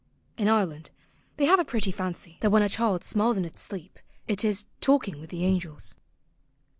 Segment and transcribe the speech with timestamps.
[0.35, 0.89] [In Ireland
[1.37, 4.65] they have a pretty fancy that when a child smiles in its sleep it is"
[4.81, 5.93] talking with angels."